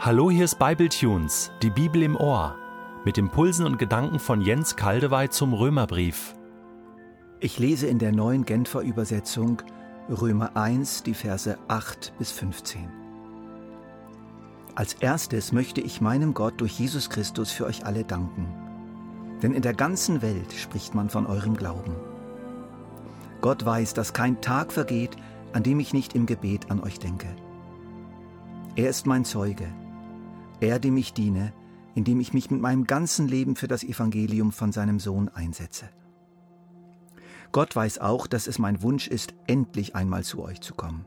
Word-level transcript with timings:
Hallo, 0.00 0.30
hier 0.30 0.44
ist 0.44 0.60
Bibletunes, 0.60 1.50
die 1.60 1.70
Bibel 1.70 2.04
im 2.04 2.14
Ohr, 2.14 2.54
mit 3.04 3.18
Impulsen 3.18 3.66
und 3.66 3.80
Gedanken 3.80 4.20
von 4.20 4.40
Jens 4.40 4.76
Kaldewey 4.76 5.28
zum 5.28 5.52
Römerbrief. 5.52 6.36
Ich 7.40 7.58
lese 7.58 7.88
in 7.88 7.98
der 7.98 8.12
neuen 8.12 8.44
Genfer 8.44 8.82
Übersetzung 8.82 9.60
Römer 10.08 10.56
1, 10.56 11.02
die 11.02 11.14
Verse 11.14 11.58
8 11.66 12.12
bis 12.16 12.30
15. 12.30 12.88
Als 14.76 14.94
erstes 14.94 15.50
möchte 15.50 15.80
ich 15.80 16.00
meinem 16.00 16.32
Gott 16.32 16.60
durch 16.60 16.78
Jesus 16.78 17.10
Christus 17.10 17.50
für 17.50 17.66
euch 17.66 17.84
alle 17.84 18.04
danken. 18.04 18.46
Denn 19.42 19.52
in 19.52 19.62
der 19.62 19.74
ganzen 19.74 20.22
Welt 20.22 20.52
spricht 20.52 20.94
man 20.94 21.10
von 21.10 21.26
eurem 21.26 21.56
Glauben. 21.56 21.96
Gott 23.40 23.66
weiß, 23.66 23.94
dass 23.94 24.12
kein 24.12 24.40
Tag 24.40 24.72
vergeht, 24.72 25.16
an 25.52 25.64
dem 25.64 25.80
ich 25.80 25.92
nicht 25.92 26.14
im 26.14 26.26
Gebet 26.26 26.70
an 26.70 26.80
euch 26.84 27.00
denke. 27.00 27.26
Er 28.76 28.90
ist 28.90 29.06
mein 29.06 29.24
Zeuge, 29.24 29.66
er, 30.60 30.78
dem 30.78 30.96
ich 30.96 31.12
diene, 31.12 31.52
indem 31.94 32.20
ich 32.20 32.32
mich 32.32 32.50
mit 32.50 32.60
meinem 32.60 32.86
ganzen 32.86 33.26
Leben 33.28 33.56
für 33.56 33.68
das 33.68 33.82
Evangelium 33.82 34.52
von 34.52 34.72
seinem 34.72 35.00
Sohn 35.00 35.28
einsetze. 35.28 35.88
Gott 37.50 37.74
weiß 37.74 37.98
auch, 37.98 38.26
dass 38.26 38.46
es 38.46 38.58
mein 38.58 38.82
Wunsch 38.82 39.08
ist, 39.08 39.34
endlich 39.46 39.94
einmal 39.94 40.22
zu 40.22 40.42
euch 40.42 40.60
zu 40.60 40.74
kommen. 40.74 41.06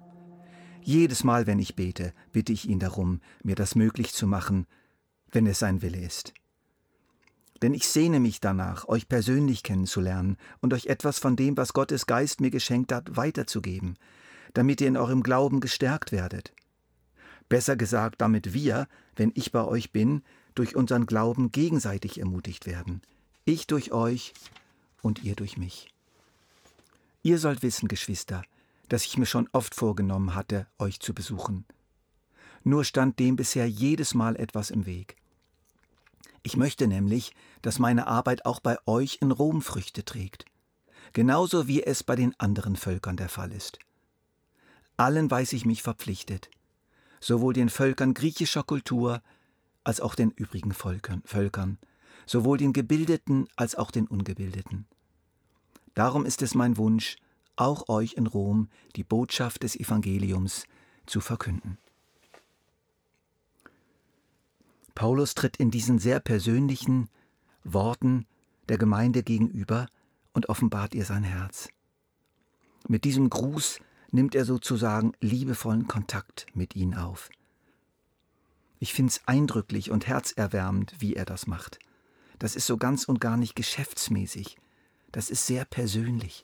Jedes 0.81 1.23
Mal, 1.23 1.45
wenn 1.45 1.59
ich 1.59 1.75
bete, 1.75 2.13
bitte 2.31 2.51
ich 2.51 2.67
ihn 2.67 2.79
darum, 2.79 3.21
mir 3.43 3.55
das 3.55 3.75
möglich 3.75 4.13
zu 4.13 4.25
machen, 4.25 4.65
wenn 5.31 5.45
es 5.45 5.59
sein 5.59 5.81
Wille 5.81 5.99
ist. 5.99 6.33
Denn 7.61 7.75
ich 7.75 7.87
sehne 7.87 8.19
mich 8.19 8.39
danach, 8.39 8.87
euch 8.87 9.07
persönlich 9.07 9.61
kennenzulernen 9.61 10.37
und 10.61 10.73
euch 10.73 10.87
etwas 10.87 11.19
von 11.19 11.35
dem, 11.35 11.55
was 11.57 11.73
Gottes 11.73 12.07
Geist 12.07 12.41
mir 12.41 12.49
geschenkt 12.49 12.91
hat, 12.91 13.15
weiterzugeben, 13.15 13.97
damit 14.53 14.81
ihr 14.81 14.87
in 14.87 14.97
eurem 14.97 15.21
Glauben 15.21 15.59
gestärkt 15.59 16.11
werdet. 16.11 16.53
Besser 17.51 17.75
gesagt, 17.75 18.21
damit 18.21 18.53
wir, 18.53 18.87
wenn 19.17 19.33
ich 19.35 19.51
bei 19.51 19.65
euch 19.65 19.91
bin, 19.91 20.23
durch 20.55 20.77
unseren 20.77 21.05
Glauben 21.05 21.51
gegenseitig 21.51 22.17
ermutigt 22.17 22.65
werden. 22.65 23.01
Ich 23.43 23.67
durch 23.67 23.91
euch 23.91 24.33
und 25.01 25.25
ihr 25.25 25.35
durch 25.35 25.57
mich. 25.57 25.89
Ihr 27.23 27.39
sollt 27.39 27.61
wissen, 27.61 27.89
Geschwister, 27.89 28.41
dass 28.87 29.03
ich 29.03 29.17
mir 29.17 29.25
schon 29.25 29.49
oft 29.51 29.75
vorgenommen 29.75 30.33
hatte, 30.33 30.65
euch 30.79 31.01
zu 31.01 31.13
besuchen. 31.13 31.65
Nur 32.63 32.85
stand 32.85 33.19
dem 33.19 33.35
bisher 33.35 33.69
jedes 33.69 34.13
Mal 34.13 34.37
etwas 34.37 34.69
im 34.69 34.85
Weg. 34.85 35.17
Ich 36.43 36.55
möchte 36.55 36.87
nämlich, 36.87 37.33
dass 37.61 37.79
meine 37.79 38.07
Arbeit 38.07 38.45
auch 38.45 38.61
bei 38.61 38.77
euch 38.85 39.17
in 39.19 39.29
Rom 39.29 39.61
Früchte 39.61 40.05
trägt, 40.05 40.45
genauso 41.11 41.67
wie 41.67 41.83
es 41.83 42.01
bei 42.01 42.15
den 42.15 42.33
anderen 42.39 42.77
Völkern 42.77 43.17
der 43.17 43.27
Fall 43.27 43.51
ist. 43.51 43.77
Allen 44.95 45.29
weiß 45.29 45.51
ich 45.51 45.65
mich 45.65 45.81
verpflichtet, 45.81 46.49
sowohl 47.21 47.53
den 47.53 47.69
Völkern 47.69 48.13
griechischer 48.13 48.63
Kultur 48.63 49.21
als 49.85 50.01
auch 50.01 50.15
den 50.15 50.31
übrigen 50.31 50.73
Völkern, 50.73 51.21
Völkern, 51.23 51.77
sowohl 52.25 52.57
den 52.57 52.73
Gebildeten 52.73 53.47
als 53.55 53.75
auch 53.75 53.91
den 53.91 54.07
Ungebildeten. 54.07 54.85
Darum 55.93 56.25
ist 56.25 56.41
es 56.41 56.55
mein 56.55 56.77
Wunsch, 56.77 57.15
auch 57.55 57.87
euch 57.87 58.13
in 58.13 58.27
Rom 58.27 58.69
die 58.95 59.03
Botschaft 59.03 59.63
des 59.63 59.75
Evangeliums 59.75 60.65
zu 61.05 61.21
verkünden. 61.21 61.77
Paulus 64.95 65.35
tritt 65.35 65.57
in 65.57 65.71
diesen 65.71 65.99
sehr 65.99 66.19
persönlichen 66.19 67.09
Worten 67.63 68.25
der 68.67 68.77
Gemeinde 68.77 69.23
gegenüber 69.23 69.87
und 70.33 70.49
offenbart 70.49 70.93
ihr 70.93 71.05
sein 71.05 71.23
Herz. 71.23 71.69
Mit 72.87 73.03
diesem 73.03 73.29
Gruß 73.29 73.79
nimmt 74.11 74.35
er 74.35 74.45
sozusagen 74.45 75.13
liebevollen 75.21 75.87
Kontakt 75.87 76.45
mit 76.53 76.75
ihnen 76.75 76.95
auf. 76.95 77.29
Ich 78.79 78.93
finde 78.93 79.11
es 79.11 79.21
eindrücklich 79.27 79.91
und 79.91 80.07
herzerwärmend, 80.07 80.95
wie 80.99 81.15
er 81.15 81.25
das 81.25 81.47
macht. 81.47 81.79
Das 82.39 82.55
ist 82.55 82.65
so 82.65 82.77
ganz 82.77 83.05
und 83.05 83.21
gar 83.21 83.37
nicht 83.37 83.55
geschäftsmäßig. 83.55 84.57
Das 85.11 85.29
ist 85.29 85.45
sehr 85.45 85.65
persönlich. 85.65 86.43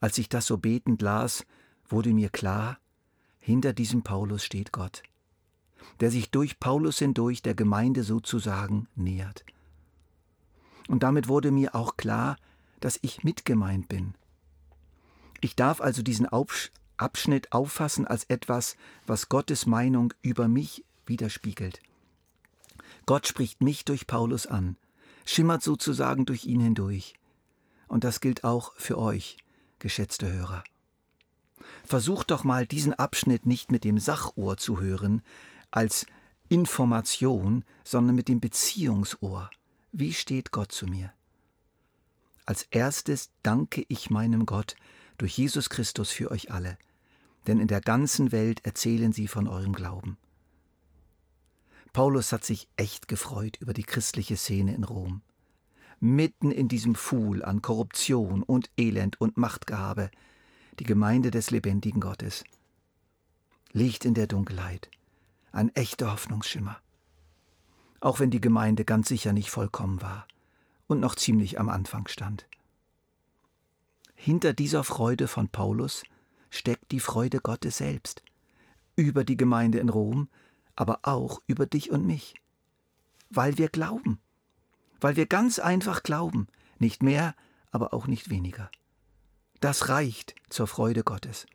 Als 0.00 0.16
ich 0.18 0.28
das 0.28 0.46
so 0.46 0.58
betend 0.58 1.02
las, 1.02 1.44
wurde 1.88 2.14
mir 2.14 2.30
klar, 2.30 2.78
hinter 3.38 3.72
diesem 3.72 4.02
Paulus 4.02 4.44
steht 4.44 4.72
Gott, 4.72 5.02
der 6.00 6.10
sich 6.10 6.30
durch 6.30 6.60
Paulus 6.60 6.98
hindurch 6.98 7.42
der 7.42 7.54
Gemeinde 7.54 8.02
sozusagen 8.02 8.88
nähert. 8.94 9.44
Und 10.88 11.02
damit 11.02 11.28
wurde 11.28 11.50
mir 11.50 11.74
auch 11.74 11.96
klar, 11.96 12.36
dass 12.80 12.98
ich 13.02 13.24
mitgemeint 13.24 13.88
bin, 13.88 14.14
ich 15.40 15.56
darf 15.56 15.80
also 15.80 16.02
diesen 16.02 16.28
Abschnitt 16.96 17.52
auffassen 17.52 18.06
als 18.06 18.24
etwas, 18.24 18.76
was 19.06 19.28
Gottes 19.28 19.66
Meinung 19.66 20.12
über 20.22 20.48
mich 20.48 20.84
widerspiegelt. 21.06 21.80
Gott 23.06 23.26
spricht 23.26 23.62
mich 23.62 23.84
durch 23.84 24.06
Paulus 24.06 24.46
an, 24.46 24.76
schimmert 25.24 25.62
sozusagen 25.62 26.26
durch 26.26 26.44
ihn 26.44 26.60
hindurch. 26.60 27.14
Und 27.86 28.04
das 28.04 28.20
gilt 28.20 28.44
auch 28.44 28.74
für 28.76 28.98
euch, 28.98 29.38
geschätzte 29.78 30.30
Hörer. 30.30 30.62
Versucht 31.84 32.30
doch 32.30 32.44
mal 32.44 32.66
diesen 32.66 32.92
Abschnitt 32.92 33.46
nicht 33.46 33.72
mit 33.72 33.84
dem 33.84 33.98
Sachohr 33.98 34.56
zu 34.58 34.80
hören, 34.80 35.22
als 35.70 36.06
Information, 36.48 37.64
sondern 37.84 38.14
mit 38.14 38.28
dem 38.28 38.40
Beziehungsohr. 38.40 39.50
Wie 39.92 40.12
steht 40.12 40.50
Gott 40.50 40.72
zu 40.72 40.86
mir? 40.86 41.12
Als 42.44 42.64
erstes 42.70 43.30
danke 43.42 43.84
ich 43.88 44.10
meinem 44.10 44.46
Gott, 44.46 44.76
durch 45.18 45.36
Jesus 45.36 45.68
Christus 45.68 46.10
für 46.10 46.30
euch 46.30 46.50
alle, 46.50 46.78
denn 47.46 47.60
in 47.60 47.68
der 47.68 47.80
ganzen 47.80 48.32
Welt 48.32 48.64
erzählen 48.64 49.12
sie 49.12 49.28
von 49.28 49.46
eurem 49.46 49.72
Glauben. 49.72 50.16
Paulus 51.92 52.32
hat 52.32 52.44
sich 52.44 52.68
echt 52.76 53.08
gefreut 53.08 53.56
über 53.60 53.72
die 53.72 53.82
christliche 53.82 54.36
Szene 54.36 54.74
in 54.74 54.84
Rom. 54.84 55.22
Mitten 56.00 56.52
in 56.52 56.68
diesem 56.68 56.94
Pfuhl 56.94 57.44
an 57.44 57.60
Korruption 57.60 58.42
und 58.42 58.70
Elend 58.76 59.20
und 59.20 59.36
Machtgehabe, 59.36 60.10
die 60.78 60.84
Gemeinde 60.84 61.30
des 61.32 61.50
lebendigen 61.50 62.00
Gottes. 62.00 62.44
Liegt 63.72 64.04
in 64.04 64.14
der 64.14 64.28
Dunkelheit, 64.28 64.90
ein 65.50 65.74
echter 65.74 66.12
Hoffnungsschimmer. 66.12 66.78
Auch 68.00 68.20
wenn 68.20 68.30
die 68.30 68.40
Gemeinde 68.40 68.84
ganz 68.84 69.08
sicher 69.08 69.32
nicht 69.32 69.50
vollkommen 69.50 70.00
war 70.00 70.28
und 70.86 71.00
noch 71.00 71.16
ziemlich 71.16 71.58
am 71.58 71.68
Anfang 71.68 72.06
stand. 72.06 72.46
Hinter 74.20 74.52
dieser 74.52 74.82
Freude 74.82 75.28
von 75.28 75.48
Paulus 75.48 76.02
steckt 76.50 76.90
die 76.90 76.98
Freude 76.98 77.38
Gottes 77.38 77.78
selbst, 77.78 78.24
über 78.96 79.22
die 79.22 79.36
Gemeinde 79.36 79.78
in 79.78 79.88
Rom, 79.88 80.28
aber 80.74 80.98
auch 81.02 81.40
über 81.46 81.66
dich 81.66 81.92
und 81.92 82.04
mich, 82.04 82.34
weil 83.30 83.58
wir 83.58 83.68
glauben, 83.68 84.18
weil 85.00 85.14
wir 85.14 85.26
ganz 85.26 85.60
einfach 85.60 86.02
glauben, 86.02 86.48
nicht 86.80 87.00
mehr, 87.00 87.36
aber 87.70 87.94
auch 87.94 88.08
nicht 88.08 88.28
weniger. 88.28 88.72
Das 89.60 89.88
reicht 89.88 90.34
zur 90.48 90.66
Freude 90.66 91.04
Gottes. 91.04 91.46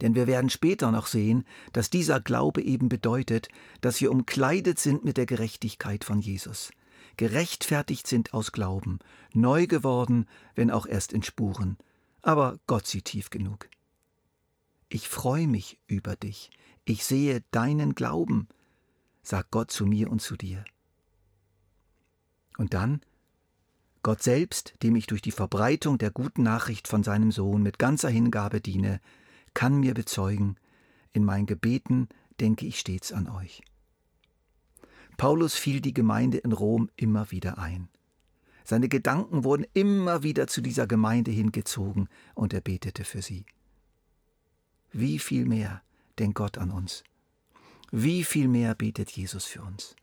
Denn 0.00 0.14
wir 0.14 0.28
werden 0.28 0.48
später 0.48 0.92
noch 0.92 1.08
sehen, 1.08 1.44
dass 1.72 1.90
dieser 1.90 2.20
Glaube 2.20 2.62
eben 2.62 2.88
bedeutet, 2.88 3.48
dass 3.80 4.00
wir 4.00 4.12
umkleidet 4.12 4.78
sind 4.78 5.04
mit 5.04 5.16
der 5.16 5.26
Gerechtigkeit 5.26 6.04
von 6.04 6.20
Jesus, 6.20 6.70
gerechtfertigt 7.16 8.06
sind 8.06 8.34
aus 8.34 8.52
Glauben, 8.52 8.98
neu 9.32 9.66
geworden, 9.66 10.26
wenn 10.54 10.70
auch 10.70 10.86
erst 10.86 11.12
in 11.12 11.22
Spuren, 11.22 11.76
aber 12.22 12.58
Gott 12.66 12.86
sieht 12.86 13.06
tief 13.06 13.30
genug. 13.30 13.68
Ich 14.88 15.08
freue 15.08 15.48
mich 15.48 15.78
über 15.86 16.16
dich, 16.16 16.50
ich 16.84 17.04
sehe 17.04 17.42
deinen 17.50 17.94
Glauben, 17.94 18.48
sagt 19.22 19.50
Gott 19.50 19.70
zu 19.70 19.86
mir 19.86 20.10
und 20.10 20.20
zu 20.20 20.36
dir. 20.36 20.64
Und 22.58 22.74
dann, 22.74 23.00
Gott 24.02 24.22
selbst, 24.22 24.74
dem 24.82 24.96
ich 24.96 25.06
durch 25.06 25.22
die 25.22 25.30
Verbreitung 25.30 25.96
der 25.96 26.10
guten 26.10 26.42
Nachricht 26.42 26.88
von 26.88 27.02
seinem 27.02 27.30
Sohn 27.30 27.62
mit 27.62 27.78
ganzer 27.78 28.10
Hingabe 28.10 28.60
diene, 28.60 29.00
kann 29.54 29.80
mir 29.80 29.94
bezeugen, 29.94 30.56
in 31.12 31.24
meinen 31.24 31.46
Gebeten 31.46 32.08
denke 32.40 32.66
ich 32.66 32.78
stets 32.78 33.12
an 33.12 33.28
euch. 33.28 33.62
Paulus 35.16 35.54
fiel 35.54 35.80
die 35.80 35.94
Gemeinde 35.94 36.38
in 36.38 36.52
Rom 36.52 36.90
immer 36.96 37.30
wieder 37.30 37.58
ein. 37.58 37.88
Seine 38.64 38.88
Gedanken 38.88 39.44
wurden 39.44 39.66
immer 39.74 40.22
wieder 40.22 40.46
zu 40.46 40.60
dieser 40.60 40.86
Gemeinde 40.86 41.30
hingezogen 41.30 42.08
und 42.34 42.52
er 42.54 42.60
betete 42.60 43.04
für 43.04 43.22
sie. 43.22 43.44
Wie 44.92 45.18
viel 45.18 45.46
mehr 45.46 45.82
denkt 46.18 46.36
Gott 46.36 46.58
an 46.58 46.70
uns? 46.70 47.02
Wie 47.90 48.24
viel 48.24 48.48
mehr 48.48 48.74
betet 48.74 49.10
Jesus 49.10 49.44
für 49.44 49.62
uns? 49.62 49.96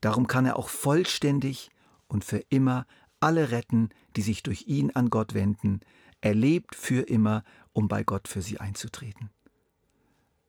Darum 0.00 0.26
kann 0.26 0.46
er 0.46 0.58
auch 0.58 0.68
vollständig 0.68 1.70
und 2.08 2.24
für 2.24 2.44
immer 2.50 2.86
alle 3.20 3.50
retten, 3.50 3.88
die 4.16 4.22
sich 4.22 4.42
durch 4.42 4.66
ihn 4.66 4.90
an 4.90 5.10
Gott 5.10 5.34
wenden. 5.34 5.80
Er 6.20 6.34
lebt 6.34 6.74
für 6.74 7.00
immer, 7.00 7.42
um 7.72 7.88
bei 7.88 8.04
Gott 8.04 8.28
für 8.28 8.42
sie 8.42 8.60
einzutreten. 8.60 9.30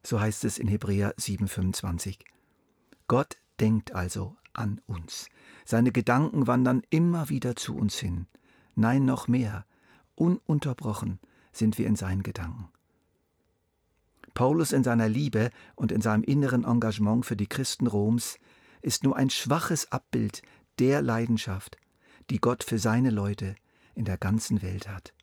So 0.03 0.19
heißt 0.19 0.43
es 0.43 0.57
in 0.57 0.67
Hebräer 0.67 1.15
7,25. 1.15 2.19
Gott 3.07 3.37
denkt 3.59 3.93
also 3.93 4.35
an 4.53 4.81
uns. 4.87 5.29
Seine 5.65 5.91
Gedanken 5.91 6.47
wandern 6.47 6.83
immer 6.89 7.29
wieder 7.29 7.55
zu 7.55 7.75
uns 7.75 7.97
hin. 7.97 8.27
Nein, 8.75 9.05
noch 9.05 9.27
mehr. 9.27 9.65
Ununterbrochen 10.15 11.19
sind 11.51 11.77
wir 11.77 11.87
in 11.87 11.95
seinen 11.95 12.23
Gedanken. 12.23 12.69
Paulus 14.33 14.73
in 14.73 14.83
seiner 14.83 15.07
Liebe 15.07 15.49
und 15.75 15.91
in 15.91 16.01
seinem 16.01 16.23
inneren 16.23 16.65
Engagement 16.65 17.25
für 17.25 17.37
die 17.37 17.47
Christen 17.47 17.87
Roms 17.87 18.37
ist 18.81 19.03
nur 19.03 19.15
ein 19.15 19.29
schwaches 19.29 19.91
Abbild 19.91 20.41
der 20.77 21.01
Leidenschaft, 21.01 21.77
die 22.29 22.39
Gott 22.39 22.63
für 22.63 22.77
seine 22.77 23.11
Leute 23.11 23.55
in 23.93 24.03
der 24.03 24.17
ganzen 24.17 24.61
Welt 24.61 24.89
hat. 24.89 25.13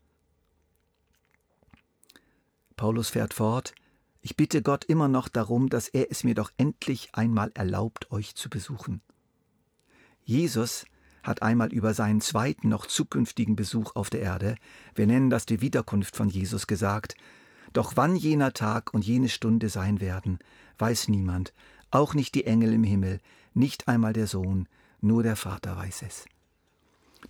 Paulus 2.76 3.11
fährt 3.11 3.34
fort, 3.34 3.75
ich 4.22 4.36
bitte 4.36 4.62
Gott 4.62 4.84
immer 4.84 5.08
noch 5.08 5.28
darum, 5.28 5.69
dass 5.69 5.88
er 5.88 6.10
es 6.10 6.24
mir 6.24 6.34
doch 6.34 6.50
endlich 6.56 7.10
einmal 7.12 7.50
erlaubt, 7.54 8.10
euch 8.12 8.36
zu 8.36 8.48
besuchen. 8.48 9.02
Jesus 10.24 10.86
hat 11.24 11.42
einmal 11.42 11.72
über 11.72 11.92
seinen 11.92 12.20
zweiten, 12.20 12.69
noch 12.69 12.86
zukünftigen 12.86 13.56
Besuch 13.56 13.96
auf 13.96 14.10
der 14.10 14.22
Erde, 14.22 14.54
wir 14.94 15.06
nennen 15.06 15.28
das 15.28 15.44
die 15.44 15.60
Wiederkunft 15.60 16.16
von 16.16 16.28
Jesus, 16.28 16.66
gesagt, 16.66 17.16
doch 17.72 17.96
wann 17.96 18.16
jener 18.16 18.52
Tag 18.52 18.94
und 18.94 19.04
jene 19.04 19.28
Stunde 19.28 19.69
sein 19.69 20.00
werden, 20.00 20.38
weiß 20.78 21.08
niemand, 21.08 21.52
auch 21.90 22.14
nicht 22.14 22.34
die 22.34 22.46
Engel 22.46 22.72
im 22.72 22.84
Himmel, 22.84 23.20
nicht 23.54 23.88
einmal 23.88 24.12
der 24.12 24.26
Sohn, 24.26 24.69
nur 25.00 25.22
der 25.22 25.36
Vater 25.36 25.76
weiß 25.76 26.02
es. 26.02 26.26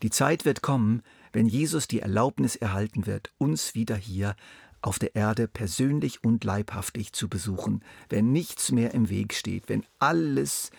Die 0.02 0.10
Zeit 0.10 0.44
wird 0.44 0.62
kommen, 0.62 1.02
wenn 1.32 1.46
Jesus 1.46 1.88
die 1.88 2.00
Erlaubnis 2.00 2.56
erhalten 2.56 3.06
wird, 3.06 3.32
uns 3.38 3.74
wieder 3.74 3.96
hier 3.96 4.36
auf 4.82 4.98
der 4.98 5.14
Erde 5.14 5.48
persönlich 5.48 6.24
und 6.24 6.44
leibhaftig 6.44 7.12
zu 7.12 7.28
besuchen, 7.28 7.82
wenn 8.08 8.32
nichts 8.32 8.72
mehr 8.72 8.92
im 8.94 9.08
Weg 9.08 9.34
steht, 9.34 9.68
wenn 9.68 9.86
alles, 9.98 10.70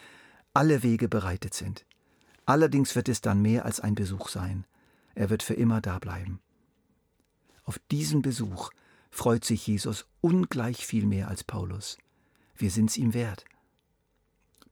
alle 0.53 0.83
Wege 0.83 1.07
bereitet 1.07 1.53
sind. 1.53 1.85
Allerdings 2.45 2.95
wird 2.95 3.09
es 3.09 3.21
dann 3.21 3.41
mehr 3.41 3.65
als 3.65 3.79
ein 3.79 3.95
Besuch 3.95 4.27
sein. 4.29 4.65
Er 5.15 5.29
wird 5.29 5.44
für 5.44 5.53
immer 5.53 5.79
da 5.79 6.00
bleiben. 6.00 6.41
Auf 7.63 7.79
diesen 7.91 8.21
Besuch 8.21 8.71
freut 9.09 9.45
sich 9.45 9.65
Jesus 9.65 10.05
ungleich 10.21 10.85
viel 10.85 11.05
mehr 11.05 11.29
als 11.29 11.44
Paulus. 11.44 11.97
Wir 12.55 12.71
sind's 12.71 12.97
ihm 12.97 13.13
wert. 13.13 13.45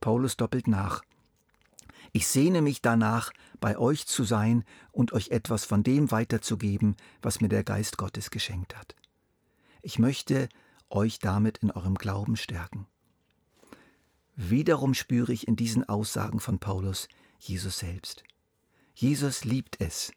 Paulus 0.00 0.36
doppelt 0.36 0.66
nach. 0.66 1.02
Ich 2.12 2.26
sehne 2.26 2.60
mich 2.60 2.82
danach, 2.82 3.32
bei 3.60 3.78
euch 3.78 4.06
zu 4.06 4.24
sein 4.24 4.64
und 4.90 5.12
euch 5.12 5.30
etwas 5.30 5.64
von 5.64 5.82
dem 5.82 6.10
weiterzugeben, 6.10 6.96
was 7.22 7.40
mir 7.40 7.48
der 7.48 7.64
Geist 7.64 7.96
Gottes 7.96 8.30
geschenkt 8.30 8.76
hat. 8.76 8.94
Ich 9.84 9.98
möchte 9.98 10.48
euch 10.90 11.18
damit 11.18 11.58
in 11.58 11.72
eurem 11.72 11.96
Glauben 11.96 12.36
stärken. 12.36 12.86
Wiederum 14.36 14.94
spüre 14.94 15.32
ich 15.32 15.48
in 15.48 15.56
diesen 15.56 15.88
Aussagen 15.88 16.38
von 16.38 16.60
Paulus 16.60 17.08
Jesus 17.40 17.80
selbst. 17.80 18.22
Jesus 18.94 19.44
liebt 19.44 19.80
es, 19.80 20.12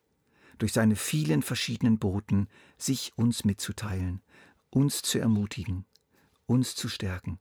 durch 0.60 0.72
seine 0.72 0.96
vielen 0.96 1.42
verschiedenen 1.42 1.98
Boten 1.98 2.48
sich 2.78 3.14
uns 3.16 3.44
mitzuteilen, 3.44 4.22
uns 4.70 5.02
zu 5.02 5.18
ermutigen, 5.18 5.86
uns 6.46 6.76
zu 6.76 6.88
stärken. 6.88 7.40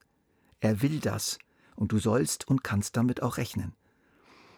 Er 0.60 0.80
will 0.80 1.00
das, 1.00 1.38
und 1.76 1.92
du 1.92 1.98
sollst 1.98 2.48
und 2.48 2.64
kannst 2.64 2.96
damit 2.96 3.22
auch 3.22 3.36
rechnen. 3.36 3.74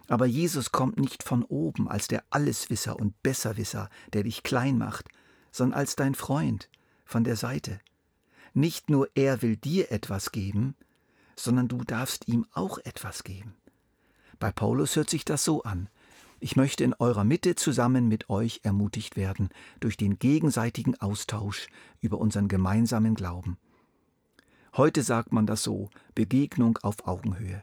Aber 0.07 0.27
Jesus 0.27 0.71
kommt 0.71 0.99
nicht 0.99 1.25
von 1.25 1.43
oben 1.43 1.89
als 1.89 2.07
der 2.07 2.23
Alleswisser 2.31 2.97
und 2.97 3.21
Besserwisser, 3.25 3.91
der 4.13 4.23
dich 4.23 4.45
klein 4.45 4.79
macht, 4.79 5.09
sondern 5.51 5.81
als 5.81 5.97
dein 5.97 6.15
Freund 6.15 6.69
von 7.07 7.25
der 7.25 7.37
Seite. 7.37 7.81
Nicht 8.53 8.91
nur 8.91 9.09
er 9.15 9.41
will 9.41 9.57
dir 9.57 9.91
etwas 9.91 10.33
geben, 10.33 10.75
sondern 11.37 11.69
du 11.69 11.79
darfst 11.79 12.29
ihm 12.29 12.47
auch 12.53 12.79
etwas 12.79 13.25
geben. 13.25 13.55
Bei 14.39 14.53
Paulus 14.53 14.97
hört 14.97 15.09
sich 15.09 15.25
das 15.25 15.45
so 15.45 15.63
an. 15.63 15.89
Ich 16.41 16.57
möchte 16.57 16.85
in 16.85 16.93
eurer 16.95 17.25
Mitte 17.25 17.55
zusammen 17.55 18.09
mit 18.09 18.29
euch 18.29 18.61
ermutigt 18.63 19.17
werden 19.17 19.49
durch 19.81 19.97
den 19.97 20.19
gegenseitigen 20.19 21.01
Austausch 21.01 21.69
über 22.01 22.19
unseren 22.19 22.49
gemeinsamen 22.49 23.15
Glauben. 23.15 23.57
Heute 24.77 25.03
sagt 25.03 25.33
man 25.33 25.47
das 25.47 25.63
so, 25.63 25.89
Begegnung 26.15 26.79
auf 26.83 27.07
Augenhöhe. 27.07 27.63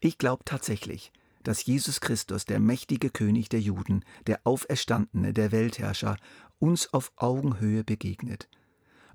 Ich 0.00 0.18
glaube 0.18 0.44
tatsächlich, 0.44 1.12
dass 1.44 1.64
Jesus 1.64 2.00
Christus, 2.00 2.44
der 2.44 2.58
mächtige 2.58 3.10
König 3.10 3.48
der 3.48 3.60
Juden, 3.60 4.04
der 4.26 4.40
Auferstandene, 4.44 5.32
der 5.32 5.52
Weltherrscher, 5.52 6.16
uns 6.58 6.92
auf 6.92 7.12
Augenhöhe 7.16 7.84
begegnet, 7.84 8.48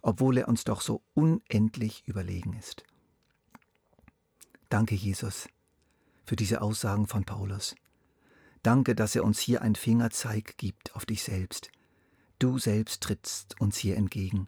obwohl 0.01 0.37
er 0.37 0.47
uns 0.47 0.63
doch 0.63 0.81
so 0.81 1.01
unendlich 1.13 2.03
überlegen 2.07 2.53
ist. 2.53 2.83
Danke, 4.69 4.95
Jesus, 4.95 5.49
für 6.25 6.35
diese 6.35 6.61
Aussagen 6.61 7.07
von 7.07 7.25
Paulus. 7.25 7.75
Danke, 8.61 8.93
dass 8.93 9.15
er 9.15 9.23
uns 9.23 9.39
hier 9.39 9.61
einen 9.61 9.75
Fingerzeig 9.75 10.57
gibt 10.57 10.95
auf 10.95 11.05
dich 11.05 11.23
selbst. 11.23 11.71
Du 12.37 12.59
selbst 12.59 13.01
trittst 13.01 13.59
uns 13.59 13.77
hier 13.77 13.97
entgegen. 13.97 14.47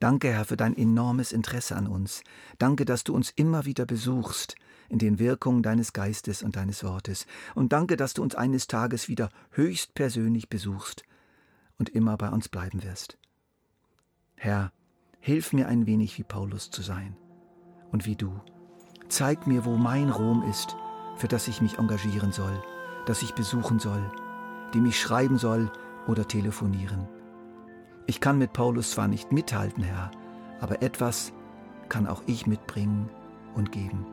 Danke, 0.00 0.32
Herr, 0.32 0.44
für 0.44 0.56
dein 0.56 0.76
enormes 0.76 1.30
Interesse 1.30 1.76
an 1.76 1.86
uns. 1.86 2.22
Danke, 2.58 2.84
dass 2.84 3.04
du 3.04 3.14
uns 3.14 3.30
immer 3.30 3.66
wieder 3.66 3.86
besuchst 3.86 4.56
in 4.88 4.98
den 4.98 5.18
Wirkungen 5.18 5.62
deines 5.62 5.92
Geistes 5.92 6.42
und 6.42 6.56
deines 6.56 6.82
Wortes. 6.82 7.26
Und 7.54 7.72
danke, 7.72 7.96
dass 7.96 8.14
du 8.14 8.22
uns 8.22 8.34
eines 8.34 8.66
Tages 8.66 9.08
wieder 9.08 9.30
höchst 9.52 9.94
persönlich 9.94 10.48
besuchst 10.48 11.04
und 11.82 11.88
immer 11.88 12.16
bei 12.16 12.28
uns 12.28 12.48
bleiben 12.48 12.84
wirst. 12.84 13.18
Herr, 14.36 14.70
hilf 15.18 15.52
mir 15.52 15.66
ein 15.66 15.84
wenig 15.84 16.16
wie 16.16 16.22
Paulus 16.22 16.70
zu 16.70 16.80
sein 16.80 17.16
und 17.90 18.06
wie 18.06 18.14
du. 18.14 18.40
Zeig 19.08 19.48
mir, 19.48 19.64
wo 19.64 19.76
mein 19.76 20.08
Rom 20.08 20.44
ist, 20.48 20.76
für 21.16 21.26
das 21.26 21.48
ich 21.48 21.60
mich 21.60 21.78
engagieren 21.78 22.30
soll, 22.30 22.62
das 23.06 23.24
ich 23.24 23.34
besuchen 23.34 23.80
soll, 23.80 24.00
dem 24.72 24.86
ich 24.86 25.00
schreiben 25.00 25.38
soll 25.38 25.72
oder 26.06 26.28
telefonieren. 26.28 27.08
Ich 28.06 28.20
kann 28.20 28.38
mit 28.38 28.52
Paulus 28.52 28.92
zwar 28.92 29.08
nicht 29.08 29.32
mithalten, 29.32 29.82
Herr, 29.82 30.12
aber 30.60 30.82
etwas 30.82 31.32
kann 31.88 32.06
auch 32.06 32.22
ich 32.26 32.46
mitbringen 32.46 33.10
und 33.56 33.72
geben. 33.72 34.06